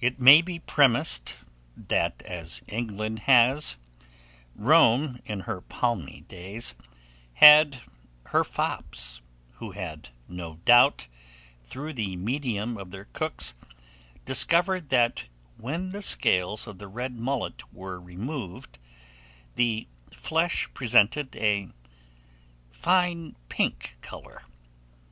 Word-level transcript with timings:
It 0.00 0.18
may 0.18 0.42
be 0.42 0.58
premised, 0.58 1.36
that 1.76 2.22
as 2.22 2.60
England 2.66 3.20
has, 3.30 3.76
Rome, 4.56 5.20
in 5.24 5.42
her 5.42 5.60
palmy 5.60 6.22
days, 6.26 6.74
had, 7.34 7.80
her 8.24 8.42
fops, 8.42 9.20
who 9.60 9.70
had, 9.70 10.08
no 10.26 10.56
doubt, 10.64 11.06
through 11.64 11.92
the 11.92 12.16
medium 12.16 12.76
of 12.76 12.90
their 12.90 13.04
cooks, 13.04 13.54
discovered 14.24 14.88
that 14.88 15.26
when 15.56 15.90
the 15.90 16.02
scales 16.02 16.66
of 16.66 16.78
the 16.78 16.88
red 16.88 17.16
mullet 17.16 17.62
were 17.72 18.00
removed, 18.00 18.76
the 19.54 19.86
flesh 20.12 20.68
presented 20.74 21.36
a 21.36 21.68
fine 22.72 23.36
pink 23.48 23.98
colour. 24.00 24.42